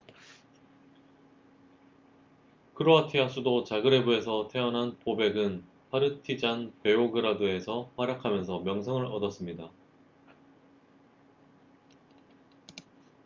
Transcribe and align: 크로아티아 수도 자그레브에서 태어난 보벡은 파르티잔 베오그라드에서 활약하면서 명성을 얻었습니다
크로아티아 2.73 3.27
수도 3.29 3.63
자그레브에서 3.63 4.47
태어난 4.47 4.97
보벡은 4.97 5.63
파르티잔 5.91 6.73
베오그라드에서 6.81 7.91
활약하면서 7.95 8.61
명성을 8.61 9.05
얻었습니다 9.05 9.69